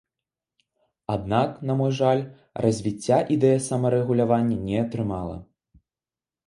[1.15, 2.23] Аднак, на мой жаль,
[2.67, 5.37] развіцця ідэя самарэгулявання не атрымала.